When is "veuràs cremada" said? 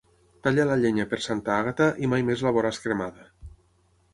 2.57-3.29